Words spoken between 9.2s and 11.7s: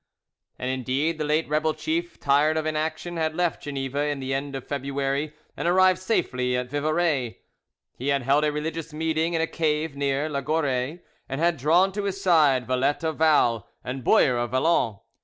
in a cave near La Goree, and had